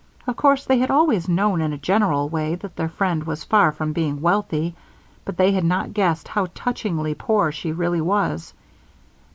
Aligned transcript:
Of 0.25 0.35
course 0.35 0.65
they 0.65 0.79
had 0.79 0.89
always 0.89 1.29
known 1.29 1.61
in 1.61 1.73
a 1.73 1.77
general 1.77 2.27
way 2.27 2.55
that 2.55 2.75
their 2.75 2.89
friend 2.89 3.23
was 3.23 3.43
far 3.43 3.71
from 3.71 3.93
being 3.93 4.19
wealthy, 4.19 4.73
but 5.25 5.37
they 5.37 5.51
had 5.51 5.63
not 5.63 5.93
guessed 5.93 6.27
how 6.27 6.47
touchingly 6.55 7.13
poor 7.13 7.51
she 7.51 7.71
really 7.71 8.01
was. 8.01 8.51